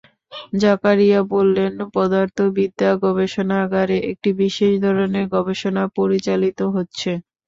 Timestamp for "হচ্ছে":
6.75-7.11